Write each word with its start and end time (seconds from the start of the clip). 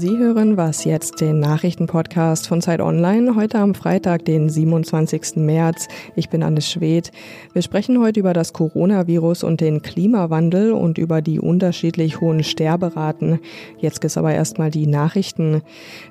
Sie 0.00 0.16
hören 0.16 0.56
was 0.56 0.84
jetzt, 0.84 1.20
den 1.20 1.40
Nachrichtenpodcast 1.40 2.48
von 2.48 2.62
Zeit 2.62 2.80
Online, 2.80 3.34
heute 3.34 3.58
am 3.58 3.74
Freitag, 3.74 4.24
den 4.24 4.48
27. 4.48 5.36
März. 5.36 5.88
Ich 6.16 6.30
bin 6.30 6.42
Anne 6.42 6.62
Schwedt. 6.62 7.10
Wir 7.52 7.60
sprechen 7.60 8.00
heute 8.00 8.20
über 8.20 8.32
das 8.32 8.54
Coronavirus 8.54 9.44
und 9.44 9.60
den 9.60 9.82
Klimawandel 9.82 10.72
und 10.72 10.96
über 10.96 11.20
die 11.20 11.38
unterschiedlich 11.38 12.18
hohen 12.22 12.42
Sterberaten. 12.42 13.40
Jetzt 13.76 14.00
gibt's 14.00 14.16
aber 14.16 14.32
erstmal 14.32 14.70
die 14.70 14.86
Nachrichten. 14.86 15.60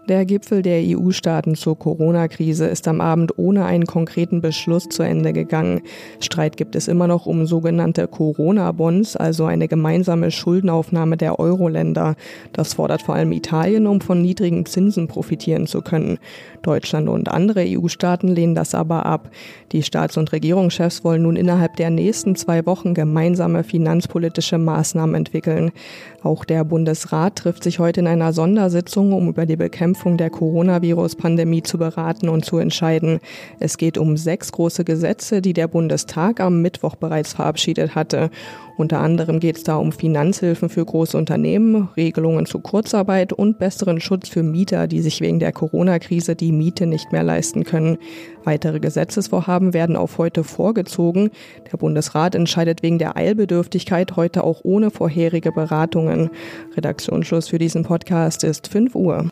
Der 0.08 0.24
Gipfel 0.24 0.62
der 0.62 0.84
EU-Staaten 0.84 1.56
zur 1.56 1.80
Corona-Krise 1.80 2.68
ist 2.68 2.88
am 2.88 3.02
Abend 3.02 3.40
ohne 3.40 3.66
einen 3.66 3.88
konkreten 3.88 4.40
Beschluss 4.40 4.88
zu 4.88 5.02
Ende 5.02 5.34
gegangen. 5.34 5.82
Streit 6.20 6.58
gibt 6.58 6.76
es 6.76 6.88
immer 6.88 7.08
noch 7.08 7.26
um 7.26 7.48
sogenannte 7.48 8.08
Corona-Bonds, 8.08 9.16
also 9.16 9.46
eine 9.46 9.68
gemeinsame 9.68 10.30
Schuldenaufnahme 10.30 11.18
der 11.18 11.40
Euro-Länder. 11.40 12.16
Das 12.54 12.76
fordert 12.76 13.02
vor 13.02 13.16
allem 13.16 13.32
Italien 13.32 13.79
Italien, 13.80 13.88
um 13.88 14.02
von 14.02 14.22
niedrigen 14.22 14.66
Zinsen 14.66 15.08
profitieren 15.08 15.68
zu 15.68 15.82
können. 15.82 16.20
Deutschland 16.62 17.08
und 17.08 17.30
andere 17.30 17.64
EU-Staaten 17.66 18.28
lehnen 18.28 18.56
das 18.56 18.76
aber 18.76 19.06
ab. 19.06 19.30
Die 19.72 19.84
Staats- 19.84 20.18
und 20.18 20.32
Regierungschefs 20.32 21.04
wollen 21.04 21.24
nun 21.24 21.36
innerhalb 21.36 21.76
der 21.78 21.90
nächsten 21.90 22.36
zwei 22.36 22.66
Wochen 22.66 22.94
gemeinsame 22.94 23.64
finanzpolitische 23.64 24.58
Maßnahmen 24.58 25.16
entwickeln. 25.16 25.72
Auch 26.24 26.44
der 26.44 26.64
Bundesrat 26.66 27.38
trifft 27.38 27.64
sich 27.64 27.80
heute 27.80 28.02
in 28.02 28.08
einer 28.08 28.34
Sondersitzung, 28.34 29.14
um 29.14 29.30
über 29.30 29.46
die 29.46 29.56
Bekämpfung 29.56 30.18
der 30.18 30.30
Coronavirus-Pandemie 30.30 31.64
zu 31.64 31.78
beraten 31.78 32.30
und 32.30 32.44
zu 32.44 32.58
entscheiden. 32.58 33.20
Es 33.60 33.78
geht 33.78 33.98
um 33.98 34.18
sechs 34.18 34.52
große 34.52 34.84
Gesetze, 34.84 35.42
die 35.42 35.54
der 35.54 35.68
Bundestag 35.68 36.42
am 36.42 36.62
Mittwoch 36.62 36.96
bereits 36.96 37.34
verabschiedet 37.34 37.96
hatte. 37.96 38.30
Unter 38.80 39.02
anderem 39.02 39.42
geht 39.42 39.58
es 39.58 39.64
da 39.64 39.76
um 39.76 39.92
Finanzhilfen 39.92 40.70
für 40.70 40.86
große 40.86 41.18
Unternehmen, 41.18 41.90
Regelungen 41.98 42.46
zu 42.46 42.60
Kurzarbeit 42.60 43.34
und 43.34 43.60
besseren 43.60 44.00
Schutz 44.00 44.30
für 44.30 44.42
Mieter, 44.42 44.88
die 44.88 45.02
sich 45.02 45.20
wegen 45.20 45.40
der 45.40 45.52
Corona-Krise 45.52 46.38
die 46.38 46.54
Miete 46.54 46.86
nicht 46.86 47.12
mehr 47.12 47.24
leisten 47.24 47.66
können. 47.66 47.98
Weitere 48.46 48.80
Gesetzesvorhaben 48.80 49.74
werden 49.74 49.98
auf 49.98 50.18
heute 50.18 50.46
vorgezogen. 50.46 51.30
Der 51.70 51.78
Bundesrat 51.78 52.36
entscheidet 52.36 52.82
wegen 52.82 53.00
der 53.00 53.18
Eilbedürftigkeit 53.18 54.16
heute 54.16 54.46
auch 54.46 54.62
ohne 54.64 54.92
vorherige 54.92 55.52
Beratungen. 55.52 56.30
Redaktionsschluss 56.78 57.50
für 57.50 57.60
diesen 57.60 57.84
Podcast 57.84 58.46
ist 58.46 58.70
5 58.70 58.96
Uhr. 58.96 59.30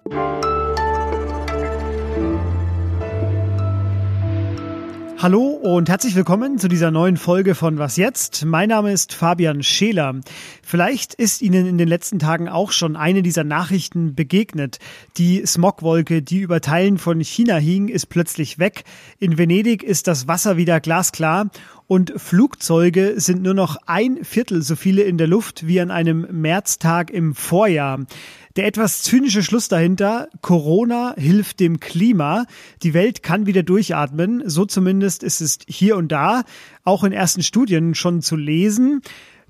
Hallo 5.20 5.48
und 5.48 5.90
herzlich 5.90 6.14
willkommen 6.14 6.60
zu 6.60 6.68
dieser 6.68 6.92
neuen 6.92 7.18
Folge 7.18 7.56
von 7.56 7.80
Was 7.80 7.98
jetzt? 7.98 8.46
Mein 8.46 8.70
Name 8.70 8.92
ist 8.92 9.16
Fabian 9.16 9.64
Scheler. 9.64 10.22
Vielleicht 10.62 11.16
ist 11.16 11.42
Ihnen 11.42 11.66
in 11.66 11.80
den 11.80 11.88
letzten 11.88 12.20
Tagen 12.20 12.48
auch 12.48 12.72
schon 12.72 12.96
eine 12.96 13.23
dieser 13.23 13.44
Nachrichten 13.44 14.14
begegnet. 14.14 14.78
Die 15.18 15.44
Smogwolke, 15.44 16.22
die 16.22 16.42
über 16.42 16.62
Teilen 16.62 17.00
von 17.00 17.20
China 17.22 17.56
hing, 17.56 17.88
ist 17.88 18.10
plötzlich 18.10 18.60
weg. 18.60 18.84
In 19.18 19.40
Venedig 19.40 19.82
ist 19.82 20.06
das 20.06 20.28
Wasser 20.28 20.56
wieder 20.56 20.80
glasklar 20.80 21.50
und 21.88 22.13
Flugzeuge 22.17 23.13
sind 23.17 23.41
nur 23.41 23.53
noch 23.53 23.77
ein 23.85 24.23
Viertel 24.23 24.61
so 24.61 24.75
viele 24.75 25.03
in 25.03 25.17
der 25.17 25.27
Luft 25.27 25.66
wie 25.66 25.80
an 25.80 25.89
einem 25.89 26.27
Märztag 26.31 27.09
im 27.09 27.33
Vorjahr. 27.33 28.05
Der 28.57 28.66
etwas 28.66 29.03
zynische 29.03 29.43
Schluss 29.43 29.69
dahinter, 29.69 30.27
Corona 30.41 31.13
hilft 31.17 31.59
dem 31.59 31.80
Klima, 31.80 32.45
die 32.83 32.93
Welt 32.93 33.23
kann 33.23 33.45
wieder 33.45 33.63
durchatmen, 33.63 34.43
so 34.49 34.65
zumindest 34.65 35.23
ist 35.23 35.41
es 35.41 35.59
hier 35.67 35.95
und 35.95 36.11
da, 36.11 36.43
auch 36.83 37.03
in 37.03 37.13
ersten 37.13 37.43
Studien 37.43 37.95
schon 37.95 38.21
zu 38.21 38.35
lesen. 38.35 39.02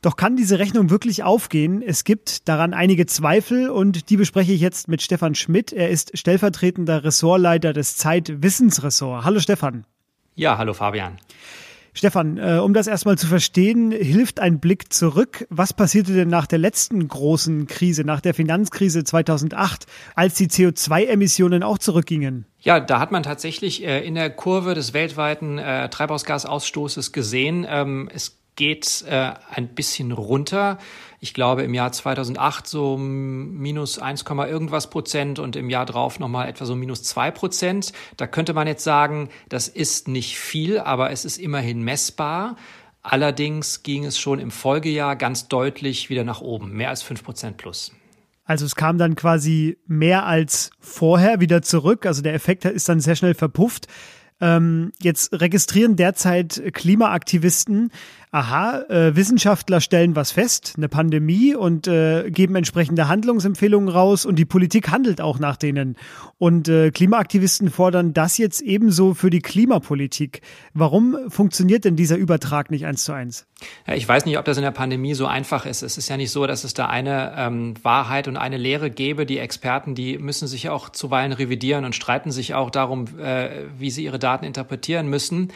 Doch 0.02 0.15
kann 0.15 0.35
diese 0.35 0.59
Rechnung 0.59 0.91
wirklich 0.91 1.23
aufgehen? 1.23 1.81
Es 1.81 2.03
gibt 2.03 2.47
daran 2.47 2.75
einige 2.75 3.08
Zweifel 3.08 3.69
und 3.69 4.11
die 4.11 4.17
bespreche 4.17 4.52
ich 4.52 4.61
jetzt 4.61 4.88
mit 4.88 5.02
Stefan 5.02 5.33
Schmidt. 5.33 5.73
Er 5.73 5.89
ist 5.89 6.15
stellvertretender 6.15 7.03
Ressortleiter 7.03 7.73
des 7.73 7.97
Zeitwissensressorts. 7.97 9.26
Hallo 9.26 9.39
Stefan. 9.39 9.86
Ja, 10.36 10.59
hallo 10.59 10.76
Fabian. 10.76 11.17
Stefan, 11.97 12.37
äh, 12.37 12.59
um 12.59 12.75
das 12.75 12.85
erstmal 12.85 13.17
zu 13.17 13.25
verstehen, 13.25 13.91
hilft 13.91 14.39
ein 14.39 14.59
Blick 14.59 14.93
zurück. 14.93 15.47
Was 15.49 15.73
passierte 15.73 16.13
denn 16.13 16.27
nach 16.27 16.45
der 16.45 16.59
letzten 16.59 17.08
großen 17.08 17.65
Krise, 17.65 18.03
nach 18.03 18.21
der 18.21 18.35
Finanzkrise 18.35 19.03
2008, 19.03 19.87
als 20.13 20.35
die 20.35 20.47
CO2-Emissionen 20.47 21.63
auch 21.63 21.80
zurückgingen? 21.80 22.45
Ja, 22.59 22.80
da 22.80 22.99
hat 22.99 23.11
man 23.11 23.23
tatsächlich 23.23 23.83
äh, 23.83 24.05
in 24.05 24.13
der 24.13 24.30
Kurve 24.30 24.75
des 24.75 24.93
weltweiten 24.93 25.58
äh, 25.58 25.89
Treibhausgasausstoßes 25.89 27.13
gesehen, 27.13 27.65
ähm, 27.67 28.11
es 28.14 28.37
geht 28.58 29.06
äh, 29.08 29.34
ein 29.50 29.70
bisschen 29.70 30.12
runter. 30.12 30.78
Ich 31.22 31.34
glaube 31.34 31.64
im 31.64 31.73
Jahr 31.73 31.94
2008 31.94 32.68
so 32.68 32.98
minus 32.98 33.98
1, 33.98 34.26
irgendwas 34.28 34.90
Prozent 34.90 35.40
und 35.40 35.56
im 35.56 35.70
Jahr 35.70 35.86
drauf 35.86 36.20
nochmal 36.20 36.50
etwa 36.50 36.66
so 36.66 36.76
minus 36.76 37.04
2 37.04 37.32
Prozent. 37.32 37.94
Da 38.18 38.28
könnte 38.28 38.54
man 38.54 38.68
jetzt 38.68 38.84
sagen, 38.84 39.30
das 39.48 39.70
ist 39.70 40.10
nicht 40.10 40.38
viel, 40.38 40.80
aber 40.80 41.12
es 41.12 41.23
ist 41.23 41.38
immerhin 41.38 41.82
messbar. 41.82 42.58
Allerdings 43.02 43.84
ging 43.84 44.04
es 44.04 44.20
schon 44.20 44.40
im 44.40 44.52
Folgejahr 44.52 45.16
ganz 45.16 45.48
deutlich 45.48 46.10
wieder 46.10 46.26
nach 46.26 46.42
oben, 46.42 46.74
mehr 46.74 46.89
als 46.89 47.04
5 47.04 47.24
Prozent 47.24 47.58
plus. 47.58 47.94
Also 48.44 48.66
es 48.66 48.76
kam 48.76 48.98
dann 48.98 49.16
quasi 49.16 49.78
mehr 49.88 50.26
als 50.26 50.72
vorher 50.80 51.39
wieder 51.39 51.62
zurück. 51.62 52.06
Also 52.06 52.22
der 52.22 52.34
Effekt 52.34 52.66
ist 52.66 52.89
dann 52.89 53.00
sehr 53.00 53.16
schnell 53.16 53.34
verpufft. 53.34 53.88
Ähm, 54.39 54.92
jetzt 55.02 55.34
registrieren 55.34 55.95
derzeit 55.95 56.62
Klimaaktivisten, 56.74 57.92
aha, 58.32 58.82
äh, 58.89 59.15
Wissenschaftler 59.15 59.80
stellen 59.80 60.15
was 60.15 60.32
fest, 60.32 60.73
eine 60.77 60.89
Pandemie 60.89 61.55
und 61.55 61.88
äh, 61.88 62.30
geben 62.30 62.55
entsprechende 62.55 63.08
Handlungsempfehlungen 63.08 63.88
raus 63.88 64.26
und 64.26 64.36
die 64.38 64.45
Politik 64.45 64.92
handelt 64.92 65.21
auch 65.21 65.39
nach 65.39 65.55
denen. 65.55 65.95
Und 66.38 66.67
äh, 66.67 66.92
Klimaaktivisten 66.92 67.70
fordern 67.70 68.14
das 68.14 68.38
jetzt 68.38 68.61
ebenso 68.61 69.14
für 69.14 69.30
die 69.30 69.39
Klimapolitik. 69.39 70.42
Warum 70.73 71.17
funktioniert 71.30 71.86
denn 71.86 71.95
dieser 71.95 72.17
Übertrag 72.17 72.70
nicht 72.70 72.86
eins 72.86 73.05
zu 73.05 73.14
eins? 73.14 73.48
Ja, 73.88 73.95
ich 73.95 74.08
weiß 74.08 74.26
nicht, 74.26 74.38
ob 74.38 74.45
das 74.45 74.58
in 74.58 74.64
der 74.64 74.71
Pandemie 74.71 75.14
so 75.14 75.26
einfach 75.26 75.65
ist. 75.65 75.82
Es 75.82 75.98
ist 75.98 76.09
ja 76.09 76.17
nicht 76.17 76.32
so, 76.32 76.45
dass 76.45 76.64
es 76.64 76.73
da 76.73 76.88
eine 76.88 77.33
ähm, 77.38 77.73
Wahrheit 77.82 78.27
und 78.27 78.38
eine 78.38 78.58
Lehre 78.58 78.92
gäbe. 78.92 79.26
Die 79.26 79.39
Experten, 79.39 79.95
die 79.95 80.17
müssen 80.17 80.48
sich 80.48 80.70
auch 80.70 80.89
zuweilen 80.89 81.32
revidieren 81.32 81.86
und 81.86 81.95
streiten 81.95 82.32
sich 82.32 82.54
auch 82.54 82.70
darum, 82.70 83.05
äh, 83.20 83.49
wie 83.80 83.89
sie 83.89 84.04
ihre 84.04 84.20
Daten 84.20 84.45
interpretieren 84.45 85.08
müssen. 85.08 85.52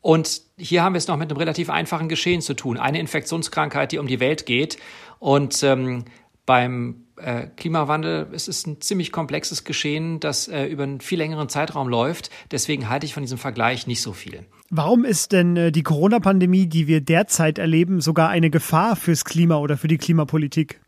Und 0.00 0.42
hier 0.56 0.82
haben 0.82 0.94
wir 0.94 0.98
es 0.98 1.08
noch 1.08 1.16
mit 1.16 1.30
einem 1.30 1.38
relativ 1.38 1.70
einfachen 1.70 2.08
Geschehen 2.08 2.40
zu 2.40 2.54
tun. 2.54 2.78
Eine 2.78 3.00
Infektionskrankheit, 3.00 3.92
die 3.92 3.98
um 3.98 4.06
die 4.06 4.20
Welt 4.20 4.46
geht. 4.46 4.78
Und 5.18 5.62
ähm, 5.62 6.04
beim 6.46 7.04
äh, 7.16 7.48
Klimawandel 7.56 8.28
ist 8.32 8.48
es 8.48 8.66
ein 8.66 8.80
ziemlich 8.80 9.12
komplexes 9.12 9.64
Geschehen, 9.64 10.20
das 10.20 10.48
äh, 10.48 10.64
über 10.66 10.84
einen 10.84 11.00
viel 11.00 11.18
längeren 11.18 11.48
Zeitraum 11.48 11.88
läuft. 11.88 12.30
Deswegen 12.50 12.88
halte 12.88 13.06
ich 13.06 13.14
von 13.14 13.22
diesem 13.22 13.38
Vergleich 13.38 13.86
nicht 13.86 14.00
so 14.00 14.12
viel. 14.12 14.44
Warum 14.70 15.04
ist 15.04 15.32
denn 15.32 15.56
äh, 15.56 15.72
die 15.72 15.82
Corona-Pandemie, 15.82 16.66
die 16.66 16.86
wir 16.86 17.00
derzeit 17.00 17.58
erleben, 17.58 18.00
sogar 18.00 18.28
eine 18.28 18.50
Gefahr 18.50 18.96
fürs 18.96 19.24
Klima 19.24 19.56
oder 19.56 19.76
für 19.76 19.88
die 19.88 19.98
Klimapolitik? 19.98 20.80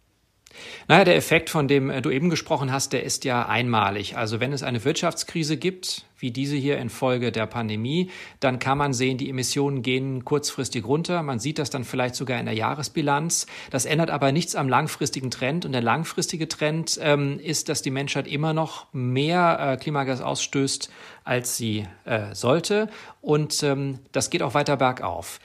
Naja, 0.89 1.05
der 1.05 1.17
Effekt, 1.17 1.51
von 1.51 1.69
dem 1.69 1.91
äh, 1.91 2.03
du 2.03 2.11
eben 2.11 2.31
gesprochen 2.31 2.73
hast, 2.73 2.93
der 2.93 3.05
ist 3.05 3.25
ja 3.25 3.47
einmalig. 3.47 4.17
Also 4.17 4.41
wenn 4.41 4.53
es 4.53 4.63
eine 4.63 4.85
Wirtschaftskrise 4.85 5.57
gibt, 5.57 6.05
wie 6.19 6.31
diese 6.31 6.57
hier 6.57 6.79
infolge 6.79 7.33
der 7.33 7.47
Pandemie, 7.47 8.11
dann 8.41 8.59
kann 8.59 8.77
man 8.77 8.93
sehen, 8.93 9.17
die 9.17 9.31
Emissionen 9.31 9.83
gehen 9.83 10.25
kurzfristig 10.25 10.85
runter. 10.85 11.23
Man 11.23 11.39
sieht 11.39 11.59
das 11.59 11.71
dann 11.71 11.85
vielleicht 11.85 12.15
sogar 12.15 12.39
in 12.39 12.47
der 12.47 12.55
Jahresbilanz. 12.55 13.47
Das 13.71 13.87
ändert 13.87 14.11
aber 14.11 14.33
nichts 14.33 14.55
am 14.55 14.69
langfristigen 14.69 15.31
Trend. 15.31 15.65
Und 15.65 15.73
der 15.73 15.83
langfristige 15.83 16.49
Trend 16.49 16.99
ähm, 17.03 17.39
ist, 17.39 17.69
dass 17.69 17.83
die 17.83 17.91
Menschheit 17.91 18.27
immer 18.27 18.53
noch 18.53 18.93
mehr 18.93 19.59
äh, 19.61 19.77
Klimagas 19.77 20.21
ausstößt, 20.21 20.91
als 21.25 21.57
sie 21.57 21.87
äh, 22.05 22.35
sollte. 22.35 22.89
Und 23.23 23.63
ähm, 23.63 24.01
das 24.13 24.31
geht 24.31 24.43
auch 24.43 24.55
weiter 24.55 24.77
bergauf. 24.77 25.41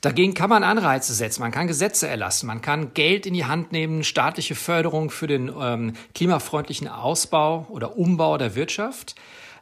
Dagegen 0.00 0.32
kann 0.32 0.48
man 0.48 0.64
Anreize 0.64 1.12
setzen, 1.12 1.42
man 1.42 1.50
kann 1.50 1.66
Gesetze 1.66 2.08
erlassen, 2.08 2.46
man 2.46 2.62
kann 2.62 2.94
Geld 2.94 3.26
in 3.26 3.34
die 3.34 3.44
Hand 3.44 3.70
nehmen, 3.70 4.02
staatliche 4.02 4.54
Förderung 4.54 5.10
für 5.10 5.26
den 5.26 5.52
ähm, 5.60 5.92
klimafreundlichen 6.14 6.88
Ausbau 6.88 7.66
oder 7.68 7.98
Umbau 7.98 8.38
der 8.38 8.54
Wirtschaft. 8.54 9.14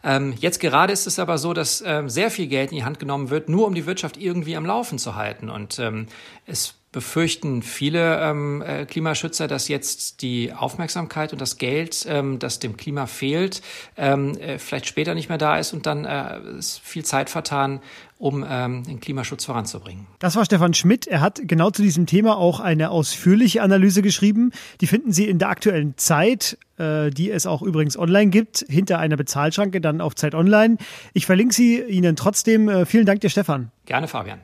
Ähm, 0.04 0.34
jetzt 0.38 0.60
gerade 0.60 0.92
ist 0.92 1.08
es 1.08 1.18
aber 1.18 1.38
so, 1.38 1.54
dass 1.54 1.82
ähm, 1.84 2.08
sehr 2.08 2.30
viel 2.30 2.46
Geld 2.46 2.70
in 2.70 2.76
die 2.76 2.84
Hand 2.84 3.00
genommen 3.00 3.30
wird, 3.30 3.48
nur 3.48 3.66
um 3.66 3.74
die 3.74 3.86
Wirtschaft 3.86 4.16
irgendwie 4.16 4.56
am 4.56 4.64
Laufen 4.64 4.98
zu 4.98 5.16
halten. 5.16 5.50
Und 5.50 5.80
ähm, 5.80 6.06
es 6.46 6.77
befürchten 6.92 7.62
viele 7.62 8.20
ähm, 8.20 8.62
äh, 8.62 8.86
Klimaschützer, 8.86 9.46
dass 9.46 9.68
jetzt 9.68 10.22
die 10.22 10.52
Aufmerksamkeit 10.52 11.32
und 11.32 11.40
das 11.40 11.58
Geld, 11.58 12.06
ähm, 12.08 12.38
das 12.38 12.58
dem 12.58 12.76
Klima 12.76 13.06
fehlt, 13.06 13.62
ähm, 13.96 14.36
äh, 14.38 14.58
vielleicht 14.58 14.86
später 14.86 15.14
nicht 15.14 15.28
mehr 15.28 15.38
da 15.38 15.58
ist 15.58 15.72
und 15.72 15.86
dann 15.86 16.04
äh, 16.04 16.40
ist 16.58 16.80
viel 16.80 17.04
Zeit 17.04 17.28
vertan, 17.28 17.80
um 18.16 18.44
ähm, 18.48 18.84
den 18.84 19.00
Klimaschutz 19.00 19.44
voranzubringen. 19.44 20.06
Das 20.18 20.34
war 20.34 20.44
Stefan 20.44 20.74
Schmidt. 20.74 21.06
Er 21.06 21.20
hat 21.20 21.40
genau 21.44 21.70
zu 21.70 21.82
diesem 21.82 22.06
Thema 22.06 22.36
auch 22.36 22.58
eine 22.58 22.90
ausführliche 22.90 23.62
Analyse 23.62 24.02
geschrieben. 24.02 24.50
Die 24.80 24.86
finden 24.86 25.12
Sie 25.12 25.28
in 25.28 25.38
der 25.38 25.50
aktuellen 25.50 25.96
Zeit, 25.98 26.58
äh, 26.78 27.10
die 27.10 27.30
es 27.30 27.46
auch 27.46 27.62
übrigens 27.62 27.98
online 27.98 28.30
gibt, 28.30 28.64
hinter 28.68 28.98
einer 28.98 29.16
Bezahlschranke 29.16 29.80
dann 29.80 30.00
auf 30.00 30.14
Zeit 30.14 30.34
Online. 30.34 30.78
Ich 31.12 31.26
verlinke 31.26 31.54
sie 31.54 31.80
Ihnen 31.82 32.16
trotzdem. 32.16 32.68
Äh, 32.68 32.86
vielen 32.86 33.06
Dank 33.06 33.20
dir, 33.20 33.30
Stefan. 33.30 33.70
Gerne, 33.84 34.08
Fabian. 34.08 34.40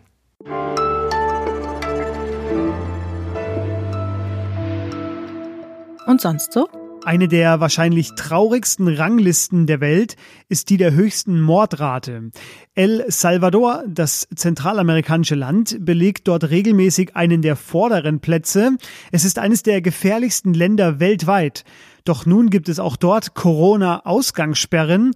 Und 6.07 6.21
sonst 6.21 6.53
so? 6.53 6.69
Eine 7.05 7.29
der 7.29 7.61
wahrscheinlich 7.61 8.15
traurigsten 8.17 8.89
Ranglisten 8.89 9.67
der 9.67 9.81
Welt 9.81 10.17
ist 10.49 10.71
die 10.71 10.79
der 10.79 10.93
höchsten 10.95 11.39
Mordrate. 11.39 12.31
El 12.75 13.05
Salvador, 13.09 13.85
das 13.87 14.27
zentralamerikanische 14.35 15.35
Land, 15.35 15.77
belegt 15.81 16.29
dort 16.29 16.49
regelmäßig 16.49 17.15
einen 17.15 17.43
der 17.43 17.57
vorderen 17.57 18.21
Plätze. 18.21 18.79
Es 19.13 19.25
ist 19.25 19.39
eines 19.39 19.63
der 19.63 19.83
gefährlichsten 19.83 20.55
Länder 20.55 20.99
weltweit. 20.99 21.65
Doch 22.05 22.25
nun 22.25 22.49
gibt 22.49 22.71
es 22.71 22.79
auch 22.79 22.97
dort 22.97 23.35
Corona-Ausgangssperren 23.35 25.13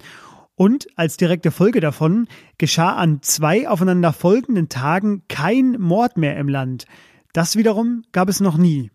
und 0.55 0.87
als 0.95 1.17
direkte 1.17 1.49
Folge 1.49 1.79
davon 1.79 2.27
geschah 2.59 2.93
an 2.93 3.23
zwei 3.23 3.67
aufeinander 3.67 4.13
folgenden 4.13 4.69
Tagen 4.69 5.23
kein 5.27 5.71
Mord 5.79 6.17
mehr 6.17 6.37
im 6.37 6.49
Land. 6.49 6.85
Das 7.33 7.55
wiederum 7.55 8.03
gab 8.11 8.29
es 8.29 8.41
noch 8.41 8.57
nie. 8.57 8.91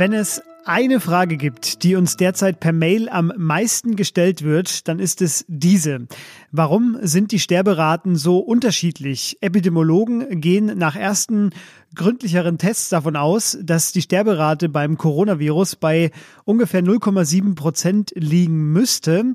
Wenn 0.00 0.14
es 0.14 0.40
eine 0.64 0.98
Frage 0.98 1.36
gibt, 1.36 1.82
die 1.82 1.94
uns 1.94 2.16
derzeit 2.16 2.58
per 2.58 2.72
Mail 2.72 3.10
am 3.10 3.34
meisten 3.36 3.96
gestellt 3.96 4.42
wird, 4.42 4.88
dann 4.88 4.98
ist 4.98 5.20
es 5.20 5.44
diese. 5.46 6.06
Warum 6.50 6.96
sind 7.02 7.32
die 7.32 7.38
Sterberaten 7.38 8.16
so 8.16 8.38
unterschiedlich? 8.38 9.36
Epidemiologen 9.42 10.40
gehen 10.40 10.78
nach 10.78 10.96
ersten 10.96 11.50
gründlicheren 11.94 12.56
Tests 12.56 12.88
davon 12.88 13.14
aus, 13.14 13.58
dass 13.62 13.92
die 13.92 14.00
Sterberate 14.00 14.70
beim 14.70 14.96
Coronavirus 14.96 15.76
bei 15.76 16.12
ungefähr 16.46 16.82
0,7 16.82 17.54
Prozent 17.54 18.12
liegen 18.16 18.72
müsste. 18.72 19.34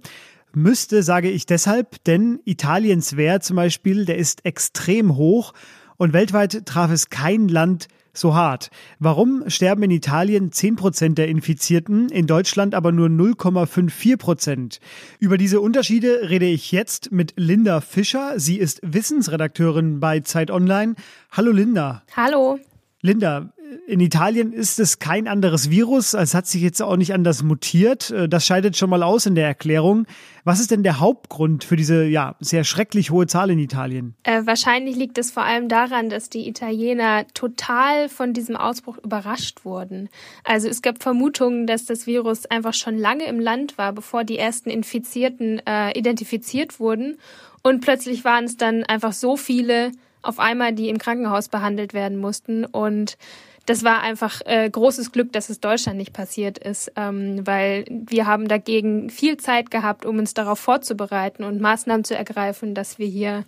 Müsste, 0.52 1.04
sage 1.04 1.30
ich 1.30 1.46
deshalb, 1.46 2.04
denn 2.06 2.40
Italiens 2.44 3.18
Wert 3.18 3.44
zum 3.44 3.58
Beispiel, 3.58 4.06
der 4.06 4.18
ist 4.18 4.44
extrem 4.46 5.16
hoch 5.16 5.54
und 5.98 6.14
weltweit 6.14 6.66
traf 6.66 6.90
es 6.90 7.12
kein 7.12 7.50
Land 7.50 7.88
so 8.18 8.36
hart. 8.36 8.70
Warum 9.00 9.44
sterben 9.48 9.84
in 9.84 9.92
Italien 9.92 10.52
10 10.52 10.76
Prozent 10.76 11.18
der 11.18 11.28
Infizierten, 11.28 12.10
in 12.10 12.28
Deutschland 12.28 12.76
aber 12.76 12.92
nur 12.92 13.08
0,54 13.08 14.18
Prozent? 14.18 14.80
Über 15.20 15.38
diese 15.38 15.62
Unterschiede 15.62 16.30
rede 16.30 16.46
ich 16.46 16.72
jetzt 16.72 17.12
mit 17.12 17.34
Linda 17.36 17.82
Fischer. 17.82 18.40
Sie 18.40 18.58
ist 18.58 18.80
Wissensredakteurin 18.84 20.00
bei 20.00 20.20
Zeit 20.22 20.52
Online. 20.52 20.96
Hallo 21.32 21.52
Linda. 21.52 22.04
Hallo. 22.16 22.60
Linda, 23.02 23.54
in 23.88 24.00
Italien 24.00 24.54
ist 24.54 24.80
es 24.80 25.00
kein 25.00 25.28
anderes 25.28 25.70
Virus, 25.70 26.14
es 26.14 26.34
hat 26.34 26.48
sich 26.48 26.62
jetzt 26.62 26.82
auch 26.82 26.98
nicht 26.98 27.14
anders 27.14 27.44
mutiert. 27.44 28.12
Äh, 28.12 28.28
das 28.28 28.46
scheidet 28.46 28.78
schon 28.78 28.90
mal 28.90 29.04
aus 29.04 29.26
in 29.26 29.36
der 29.36 29.48
Erklärung. 29.48 30.06
Was 30.44 30.60
ist 30.60 30.72
denn 30.72 30.84
der 30.84 31.00
Hauptgrund 31.00 31.64
für 31.64 31.76
diese 31.76 32.06
ja 32.06 32.36
sehr 32.40 32.64
schrecklich 32.64 33.12
hohe 33.12 33.28
Zahl 33.28 33.50
in 33.50 33.60
Italien? 33.60 34.16
Äh, 34.24 34.42
wahrscheinlich 34.46 34.96
liegt 34.96 35.18
es 35.18 35.32
vor 35.32 35.44
allem 35.44 35.68
daran, 35.68 36.10
dass 36.10 36.30
die 36.30 36.48
Italiener 36.48 37.26
total 37.34 38.10
von 38.10 38.34
diesem 38.34 38.56
Ausbruch 38.56 38.98
überrascht 39.04 39.66
wurden. 39.66 40.10
Also 40.44 40.68
es 40.68 40.82
gab 40.82 41.02
Vermutungen, 41.02 41.68
dass 41.68 41.86
das 41.86 42.08
Virus 42.08 42.46
einfach 42.46 42.74
schon 42.74 42.98
lange 42.98 43.26
im 43.26 43.40
Land 43.40 43.78
war, 43.78 43.94
bevor 43.94 44.24
die 44.24 44.38
ersten 44.38 44.70
Infizierten 44.70 45.62
äh, 45.66 45.98
identifiziert 45.98 46.80
wurden. 46.80 47.18
Und 47.64 47.82
plötzlich 47.82 48.24
waren 48.24 48.46
es 48.46 48.58
dann 48.58 48.84
einfach 48.84 49.14
so 49.14 49.38
viele 49.38 49.92
auf 50.22 50.40
einmal, 50.40 50.74
die 50.74 50.90
im 50.90 50.98
Krankenhaus 50.98 51.50
behandelt 51.50 51.94
werden 51.94 52.18
mussten 52.18 52.66
und 52.66 53.18
das 53.66 53.84
war 53.84 54.02
einfach 54.02 54.42
äh, 54.46 54.70
großes 54.70 55.12
Glück, 55.12 55.34
dass 55.34 55.50
es 55.50 55.60
Deutschland 55.60 55.98
nicht 55.98 56.14
passiert 56.14 56.58
ist, 56.58 56.92
ähm, 56.96 57.46
weil 57.46 57.86
wir 57.90 58.28
haben 58.28 58.48
dagegen 58.48 59.10
viel 59.10 59.38
Zeit 59.38 59.72
gehabt, 59.72 60.06
um 60.06 60.20
uns 60.20 60.34
darauf 60.34 60.60
vorzubereiten 60.60 61.44
und 61.44 61.62
Maßnahmen 61.62 62.04
zu 62.04 62.16
ergreifen, 62.16 62.76
dass 62.76 63.00
wir 63.00 63.08
hier 63.08 63.46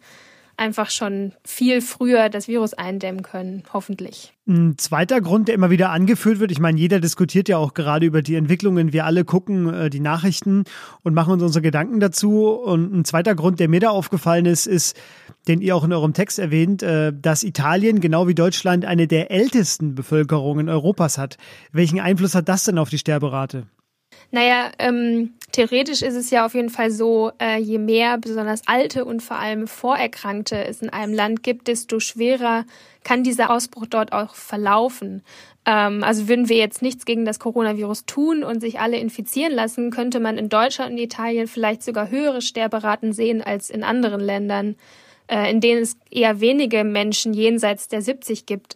einfach 0.58 0.90
schon 0.90 1.34
viel 1.46 1.81
früher 1.81 2.30
das 2.30 2.48
Virus 2.48 2.74
eindämmen 2.74 3.22
können, 3.22 3.64
hoffentlich. 3.72 4.34
Ein 4.48 4.78
zweiter 4.78 5.22
Grund, 5.22 5.48
der 5.48 5.56
immer 5.56 5.69
wieder 5.69 5.92
angeführt 5.92 6.40
wird, 6.40 6.52
ich 6.52 6.60
meine, 6.60 6.80
jeder 6.80 7.00
diskutiert 7.00 7.48
ja 7.48 7.58
auch 7.58 7.75
gerade 7.75 8.06
über 8.06 8.24
die 8.24 8.36
Entwicklungen. 8.36 8.92
Wir 8.92 9.06
alle 9.06 9.24
gucken 9.24 9.72
äh, 9.72 9.90
die 9.90 10.00
Nachrichten 10.00 10.64
und 11.04 11.14
machen 11.14 11.34
uns 11.34 11.44
unsere 11.44 11.62
Gedanken 11.62 12.00
dazu. 12.00 12.50
Und 12.50 12.92
ein 12.94 13.06
zweiter 13.06 13.36
Grund, 13.36 13.60
der 13.60 13.69
mir 13.69 13.80
da 13.80 13.90
aufgefallen 13.90 14.46
ist, 14.46 14.66
ist, 14.66 14.98
den 15.47 15.61
ihr 15.61 15.75
auch 15.75 15.83
in 15.83 15.94
eurem 15.94 16.13
Text 16.13 16.39
erwähnt, 16.39 16.83
äh, 16.83 17.13
dass 17.13 17.44
Italien 17.44 17.99
genau 17.99 18.27
wie 18.27 18.35
Deutschland 18.35 18.85
eine 18.85 19.07
der 19.07 19.31
ältesten 19.31 19.95
Bevölkerungen 19.95 20.69
Europas 20.69 21.17
hat. 21.17 21.38
Welchen 21.71 21.99
Einfluss 21.99 22.35
hat 22.35 22.49
das 22.49 22.63
denn 22.63 22.77
auf 22.77 22.89
die 22.89 22.97
Sterberate? 22.97 23.67
Naja, 24.31 24.71
ähm, 24.79 25.33
theoretisch 25.51 26.01
ist 26.01 26.15
es 26.15 26.29
ja 26.31 26.45
auf 26.45 26.53
jeden 26.53 26.69
Fall 26.69 26.91
so, 26.91 27.31
äh, 27.39 27.59
je 27.59 27.77
mehr 27.77 28.17
besonders 28.17 28.61
alte 28.67 29.05
und 29.05 29.21
vor 29.23 29.38
allem 29.38 29.67
Vorerkrankte 29.67 30.65
es 30.65 30.81
in 30.81 30.89
einem 30.89 31.13
Land 31.13 31.44
gibt, 31.44 31.67
desto 31.67 31.99
schwerer 31.99 32.65
kann 33.03 33.23
dieser 33.23 33.49
Ausbruch 33.49 33.85
dort 33.85 34.11
auch 34.11 34.35
verlaufen. 34.35 35.23
Ähm, 35.65 36.03
also 36.03 36.27
würden 36.27 36.49
wir 36.49 36.57
jetzt 36.57 36.81
nichts 36.81 37.05
gegen 37.05 37.23
das 37.23 37.39
Coronavirus 37.39 38.05
tun 38.05 38.44
und 38.44 38.59
sich 38.59 38.79
alle 38.79 38.97
infizieren 38.97 39.53
lassen, 39.53 39.91
könnte 39.91 40.19
man 40.19 40.38
in 40.38 40.49
Deutschland 40.49 40.91
und 40.91 40.97
Italien 40.97 41.47
vielleicht 41.47 41.83
sogar 41.83 42.09
höhere 42.09 42.41
Sterberaten 42.41 43.13
sehen 43.13 43.41
als 43.41 43.69
in 43.69 43.83
anderen 43.83 44.19
Ländern, 44.19 44.75
äh, 45.27 45.50
in 45.51 45.62
denen 45.62 45.81
es 45.81 45.97
eher 46.09 46.39
wenige 46.39 46.83
Menschen 46.83 47.33
jenseits 47.33 47.88
der 47.88 48.01
70 48.01 48.45
gibt. 48.45 48.75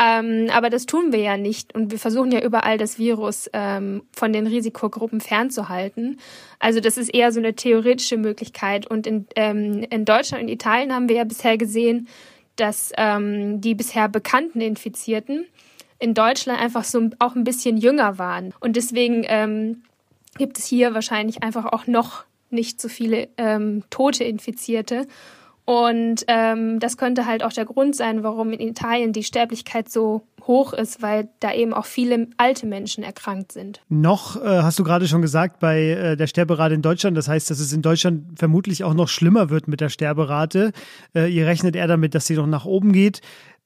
Ähm, 0.00 0.48
aber 0.52 0.70
das 0.70 0.86
tun 0.86 1.12
wir 1.12 1.18
ja 1.18 1.36
nicht 1.36 1.74
und 1.74 1.90
wir 1.90 1.98
versuchen 1.98 2.30
ja 2.30 2.40
überall 2.40 2.78
das 2.78 2.98
Virus 2.98 3.50
ähm, 3.52 4.04
von 4.12 4.32
den 4.32 4.46
Risikogruppen 4.46 5.20
fernzuhalten. 5.20 6.20
Also 6.60 6.78
das 6.78 6.98
ist 6.98 7.08
eher 7.08 7.32
so 7.32 7.40
eine 7.40 7.54
theoretische 7.54 8.16
Möglichkeit. 8.16 8.86
Und 8.86 9.08
in, 9.08 9.26
ähm, 9.34 9.84
in 9.90 10.04
Deutschland 10.04 10.44
und 10.44 10.48
Italien 10.48 10.94
haben 10.94 11.08
wir 11.08 11.16
ja 11.16 11.24
bisher 11.24 11.58
gesehen, 11.58 12.06
dass 12.54 12.92
ähm, 12.96 13.60
die 13.60 13.74
bisher 13.74 14.08
bekannten 14.08 14.60
Infizierten 14.60 15.46
in 15.98 16.14
Deutschland 16.14 16.60
einfach 16.60 16.84
so 16.84 17.10
auch 17.18 17.34
ein 17.34 17.44
bisschen 17.44 17.76
jünger 17.76 18.18
waren. 18.18 18.54
Und 18.60 18.76
deswegen 18.76 19.24
ähm, 19.26 19.82
gibt 20.36 20.58
es 20.58 20.66
hier 20.66 20.94
wahrscheinlich 20.94 21.42
einfach 21.42 21.66
auch 21.66 21.88
noch 21.88 22.24
nicht 22.50 22.80
so 22.80 22.88
viele 22.88 23.28
ähm, 23.36 23.82
tote 23.90 24.24
Infizierte. 24.24 25.06
Und 25.68 26.24
ähm, 26.28 26.80
das 26.80 26.96
könnte 26.96 27.26
halt 27.26 27.44
auch 27.44 27.52
der 27.52 27.66
Grund 27.66 27.94
sein, 27.94 28.22
warum 28.22 28.54
in 28.54 28.68
Italien 28.68 29.12
die 29.12 29.22
Sterblichkeit 29.22 29.90
so 29.90 30.22
hoch 30.46 30.72
ist, 30.72 31.02
weil 31.02 31.28
da 31.40 31.52
eben 31.52 31.74
auch 31.74 31.84
viele 31.84 32.28
alte 32.38 32.64
Menschen 32.64 33.04
erkrankt 33.04 33.52
sind. 33.52 33.82
Noch 33.90 34.42
äh, 34.42 34.62
hast 34.62 34.78
du 34.78 34.82
gerade 34.82 35.06
schon 35.06 35.20
gesagt, 35.20 35.60
bei 35.60 35.90
äh, 35.90 36.16
der 36.16 36.26
Sterberate 36.26 36.74
in 36.74 36.80
Deutschland, 36.80 37.18
das 37.18 37.28
heißt, 37.28 37.50
dass 37.50 37.60
es 37.60 37.74
in 37.74 37.82
Deutschland 37.82 38.38
vermutlich 38.38 38.82
auch 38.82 38.94
noch 38.94 39.08
schlimmer 39.08 39.50
wird 39.50 39.68
mit 39.68 39.82
der 39.82 39.90
Sterberate. 39.90 40.72
Äh, 41.14 41.30
ihr 41.30 41.44
rechnet 41.44 41.76
eher 41.76 41.86
damit, 41.86 42.14
dass 42.14 42.24
sie 42.24 42.36
noch 42.36 42.46
nach 42.46 42.64
oben 42.64 42.92
geht. 42.92 43.20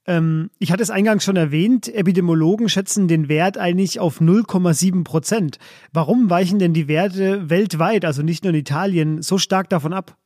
Ähm, 0.05 0.51
ich 0.59 0.73
hatte 0.73 0.83
es 0.83 0.91
eingangs 0.91 1.23
schon 1.23 1.37
erwähnt, 1.37 1.87
Epidemiologen 1.87 2.69
schätzen 2.69 3.07
den 3.07 3.29
Wert 3.29 3.59
eigentlich 3.59 4.01
auf 4.01 4.21
0,7 4.21 5.05
Prozent. 5.05 5.59
Warum 5.93 6.29
weichen 6.31 6.59
denn 6.59 6.75
die 6.75 6.89
Werte 6.89 7.49
weltweit, 7.49 8.05
also 8.05 8.23
nicht 8.23 8.43
nur 8.43 8.53
in 8.53 8.59
Italien, 8.59 9.23
so 9.23 9.39
stark 9.39 9.71
davon 9.71 9.93
ab? 9.93 10.17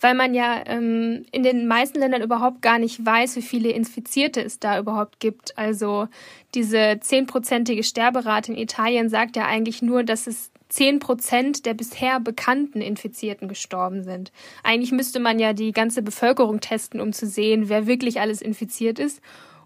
Weil 0.00 0.14
man 0.14 0.34
ja 0.34 0.62
ähm, 0.66 1.24
in 1.32 1.42
den 1.42 1.66
meisten 1.66 1.98
Ländern 1.98 2.22
überhaupt 2.22 2.62
gar 2.62 2.78
nicht 2.78 3.04
weiß, 3.04 3.36
wie 3.36 3.42
viele 3.42 3.70
Infizierte 3.70 4.42
es 4.42 4.58
da 4.58 4.78
überhaupt 4.78 5.20
gibt. 5.20 5.56
Also 5.58 6.08
diese 6.54 6.98
zehnprozentige 7.00 7.82
Sterberate 7.82 8.52
in 8.52 8.58
Italien 8.58 9.08
sagt 9.08 9.36
ja 9.36 9.46
eigentlich 9.46 9.82
nur, 9.82 10.04
dass 10.04 10.26
es 10.26 10.50
zehn 10.68 11.00
Prozent 11.00 11.66
der 11.66 11.74
bisher 11.74 12.18
bekannten 12.18 12.80
Infizierten 12.80 13.46
gestorben 13.46 14.04
sind. 14.04 14.32
Eigentlich 14.62 14.92
müsste 14.92 15.20
man 15.20 15.38
ja 15.38 15.52
die 15.52 15.72
ganze 15.72 16.02
Bevölkerung 16.02 16.60
testen, 16.60 17.00
um 17.00 17.12
zu 17.12 17.26
sehen, 17.26 17.68
wer 17.68 17.86
wirklich 17.86 18.20
alles 18.20 18.40
infiziert 18.40 18.98
ist 18.98 19.20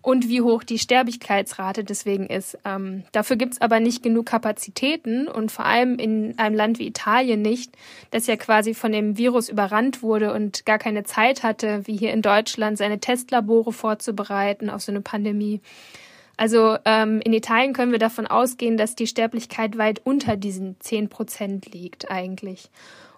und 0.07 0.29
wie 0.29 0.41
hoch 0.41 0.63
die 0.63 0.79
Sterblichkeitsrate 0.79 1.83
deswegen 1.83 2.27
ist. 2.27 2.57
Ähm, 2.65 3.03
dafür 3.11 3.35
gibt's 3.35 3.61
aber 3.61 3.81
nicht 3.81 4.05
genug 4.05 4.27
Kapazitäten 4.27 5.27
und 5.27 5.51
vor 5.51 5.65
allem 5.65 5.99
in 5.99 6.39
einem 6.39 6.55
Land 6.55 6.79
wie 6.79 6.87
Italien 6.87 7.43
nicht, 7.43 7.73
das 8.13 8.29
ja 8.29 8.37
quasi 8.37 8.73
von 8.73 8.93
dem 8.93 9.19
Virus 9.19 9.49
überrannt 9.49 10.05
wurde 10.05 10.33
und 10.33 10.65
gar 10.65 10.79
keine 10.79 11.03
Zeit 11.03 11.43
hatte, 11.43 11.89
wie 11.89 11.97
hier 11.97 12.13
in 12.13 12.23
Deutschland, 12.23 12.79
seine 12.79 13.01
Testlabore 13.01 13.73
vorzubereiten 13.73 14.71
auf 14.71 14.81
so 14.81 14.93
eine 14.93 15.01
Pandemie. 15.01 15.61
Also 16.37 16.77
ähm, 16.85 17.21
in 17.25 17.33
Italien 17.33 17.73
können 17.73 17.91
wir 17.91 17.99
davon 17.99 18.29
ausgehen, 18.29 18.77
dass 18.77 18.95
die 18.95 19.09
Sterblichkeit 19.09 19.77
weit 19.77 20.03
unter 20.05 20.37
diesen 20.37 20.77
zehn 20.79 21.09
Prozent 21.09 21.75
liegt 21.75 22.13
eigentlich. 22.13 22.71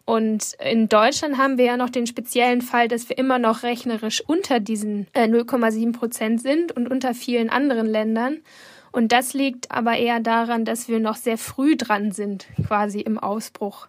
Und 0.09 0.55
in 0.65 0.89
Deutschland 0.89 1.37
haben 1.37 1.59
wir 1.59 1.67
ja 1.67 1.77
noch 1.77 1.91
den 1.91 2.07
speziellen 2.07 2.63
Fall, 2.63 2.89
dass 2.89 3.11
wir 3.11 3.19
immer 3.19 3.39
noch 3.39 3.63
rechnerisch 3.63 4.23
unter 4.27 4.59
diesen 4.59 5.07
äh, 5.13 5.25
0,7 5.25 5.93
Prozent 5.93 6.41
sind 6.41 6.73
und 6.73 6.91
unter 6.91 7.13
vielen 7.13 7.51
anderen 7.51 7.87
Ländern. 7.87 8.39
Und 8.91 9.13
das 9.13 9.35
liegt 9.35 9.71
aber 9.71 9.99
eher 9.99 10.21
daran, 10.21 10.65
dass 10.65 10.89
wir 10.89 10.99
noch 10.99 11.17
sehr 11.17 11.37
früh 11.37 11.77
dran 11.77 12.11
sind, 12.11 12.47
quasi 12.67 13.01
im 13.01 13.19
Ausbruch. 13.19 13.89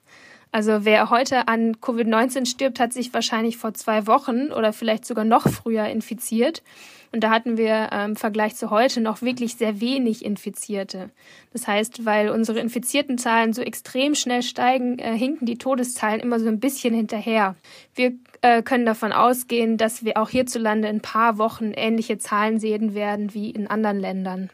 Also 0.51 0.83
wer 0.83 1.09
heute 1.09 1.47
an 1.47 1.77
Covid-19 1.77 2.47
stirbt, 2.47 2.81
hat 2.81 2.91
sich 2.91 3.13
wahrscheinlich 3.13 3.55
vor 3.55 3.73
zwei 3.73 4.05
Wochen 4.05 4.51
oder 4.51 4.73
vielleicht 4.73 5.05
sogar 5.05 5.23
noch 5.23 5.47
früher 5.47 5.85
infiziert. 5.85 6.63
Und 7.11 7.23
da 7.23 7.31
hatten 7.31 7.57
wir 7.57 7.89
ähm, 7.91 8.11
im 8.11 8.15
Vergleich 8.15 8.55
zu 8.55 8.69
heute 8.69 9.01
noch 9.01 9.21
wirklich 9.21 9.55
sehr 9.55 9.81
wenig 9.81 10.23
Infizierte. 10.23 11.09
Das 11.53 11.67
heißt, 11.67 12.05
weil 12.05 12.29
unsere 12.29 12.59
infizierten 12.59 13.17
Zahlen 13.17 13.53
so 13.53 13.61
extrem 13.61 14.15
schnell 14.15 14.43
steigen, 14.43 14.99
äh, 14.99 15.17
hinken 15.17 15.45
die 15.45 15.57
Todeszahlen 15.57 16.19
immer 16.19 16.39
so 16.39 16.47
ein 16.47 16.59
bisschen 16.59 16.93
hinterher. 16.93 17.55
Wir 17.95 18.13
äh, 18.41 18.61
können 18.61 18.85
davon 18.85 19.11
ausgehen, 19.11 19.77
dass 19.77 20.03
wir 20.03 20.17
auch 20.17 20.29
hierzulande 20.29 20.87
in 20.87 20.97
ein 20.97 21.01
paar 21.01 21.37
Wochen 21.37 21.71
ähnliche 21.75 22.17
Zahlen 22.19 22.59
sehen 22.59 22.93
werden 22.93 23.33
wie 23.33 23.49
in 23.49 23.67
anderen 23.67 23.99
Ländern. 23.99 24.49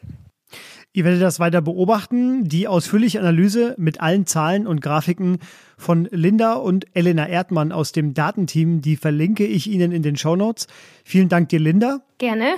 Ihr 0.96 1.04
werdet 1.04 1.22
das 1.22 1.42
weiter 1.42 1.62
beobachten. 1.62 2.46
Die 2.46 2.70
ausführliche 2.70 3.20
Analyse 3.20 3.76
mit 3.78 4.00
allen 4.00 4.26
Zahlen 4.26 4.66
und 4.66 4.80
Grafiken 4.80 5.40
von 5.78 6.08
Linda 6.10 6.54
und 6.54 6.86
Elena 6.94 7.28
Erdmann 7.28 7.74
aus 7.74 7.92
dem 7.92 8.14
Datenteam, 8.14 8.80
die 8.80 8.96
verlinke 8.96 9.46
ich 9.46 9.70
Ihnen 9.70 9.92
in 9.92 10.04
den 10.04 10.16
Shownotes. 10.16 10.68
Vielen 11.04 11.28
Dank 11.28 11.50
dir, 11.50 11.60
Linda. 11.60 12.00
Gerne. 12.18 12.56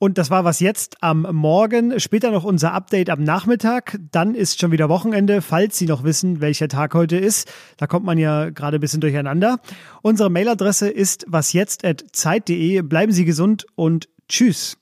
Und 0.00 0.18
das 0.18 0.30
war 0.30 0.42
was 0.44 0.58
jetzt 0.58 0.96
am 1.00 1.28
Morgen. 1.30 2.00
Später 2.00 2.32
noch 2.32 2.42
unser 2.42 2.72
Update 2.72 3.08
am 3.08 3.22
Nachmittag. 3.22 4.00
Dann 4.10 4.34
ist 4.34 4.58
schon 4.58 4.72
wieder 4.72 4.88
Wochenende, 4.88 5.40
falls 5.40 5.78
Sie 5.78 5.86
noch 5.86 6.02
wissen, 6.02 6.40
welcher 6.40 6.66
Tag 6.66 6.92
heute 6.92 7.16
ist. 7.16 7.48
Da 7.76 7.86
kommt 7.86 8.04
man 8.04 8.18
ja 8.18 8.50
gerade 8.50 8.78
ein 8.78 8.80
bisschen 8.80 9.00
durcheinander. 9.00 9.60
Unsere 10.02 10.28
Mailadresse 10.28 10.88
ist 10.88 11.24
wasjetzt.zeit.de. 11.28 12.82
Bleiben 12.82 13.12
Sie 13.12 13.24
gesund 13.24 13.64
und 13.76 14.08
tschüss. 14.28 14.76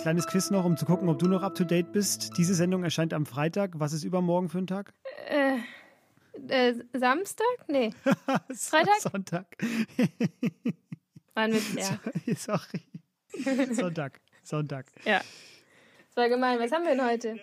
Kleines 0.00 0.26
Quiz 0.26 0.50
noch, 0.50 0.64
um 0.64 0.78
zu 0.78 0.86
gucken, 0.86 1.10
ob 1.10 1.18
du 1.18 1.28
noch 1.28 1.42
up 1.42 1.54
to 1.54 1.62
date 1.62 1.92
bist. 1.92 2.30
Diese 2.38 2.54
Sendung 2.54 2.84
erscheint 2.84 3.12
am 3.12 3.26
Freitag. 3.26 3.72
Was 3.74 3.92
ist 3.92 4.02
übermorgen 4.02 4.48
für 4.48 4.56
ein 4.56 4.66
Tag? 4.66 4.94
Äh, 5.28 5.58
äh 6.48 6.74
Samstag? 6.94 7.44
Nee. 7.68 7.92
Freitag? 8.50 9.00
Sonntag. 9.00 9.46
War 11.34 11.42
ein 11.42 11.52
Witz, 11.52 11.74
ja. 11.74 12.34
Sorry. 12.34 13.74
Sonntag. 13.74 14.22
Sonntag. 14.42 14.86
Ja. 15.04 15.18
Das 15.18 16.16
war 16.16 16.28
gemein. 16.30 16.58
Was 16.58 16.72
haben 16.72 16.84
wir 16.84 16.92
denn 16.92 17.04
heute? 17.04 17.38